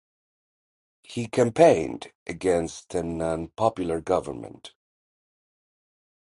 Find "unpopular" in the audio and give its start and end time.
3.21-4.01